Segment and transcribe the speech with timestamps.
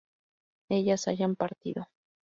[0.69, 1.87] ellas hayan partido